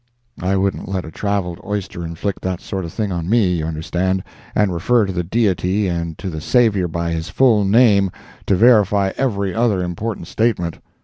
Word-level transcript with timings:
I 0.41 0.57
wouldn't 0.57 0.89
let 0.89 1.05
a 1.05 1.11
traveled 1.11 1.61
oyster 1.63 2.03
inflict 2.03 2.41
that 2.41 2.59
sort 2.59 2.85
of 2.85 2.91
thing 2.91 3.11
on 3.11 3.29
me, 3.29 3.57
you 3.57 3.67
understand, 3.67 4.23
and 4.55 4.73
refer 4.73 5.05
to 5.05 5.13
the 5.13 5.21
Deity, 5.23 5.87
and 5.87 6.17
to 6.17 6.31
the 6.31 6.41
Savior 6.41 6.87
by 6.87 7.11
his 7.11 7.29
full 7.29 7.63
name, 7.65 8.09
to 8.47 8.55
verify 8.55 9.11
every 9.15 9.53
other 9.53 9.83
important 9.83 10.25
statement. 10.25 10.79